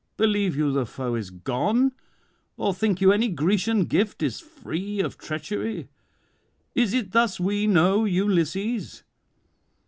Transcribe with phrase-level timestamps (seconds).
[0.17, 1.91] Believe you the foe is gone?
[2.57, 5.89] or think you any Grecian gift is free of treachery?
[6.73, 9.03] is it thus we know Ulysses?